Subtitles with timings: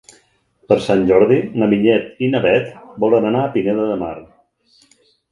[0.71, 2.71] Per Sant Jordi na Vinyet i na Bet
[3.03, 4.15] volen anar a Pineda de Mar.